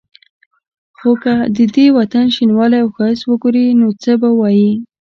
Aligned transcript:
خو 0.97 1.09
که 1.23 1.33
د 1.55 1.57
دې 1.75 1.85
وطن 1.97 2.25
شینوالی 2.35 2.79
او 2.83 2.89
ښایست 2.95 3.23
وګوري 3.25 3.65
نو 3.79 3.87
څه 4.03 4.11
به 4.21 4.29
وايي. 4.39 4.71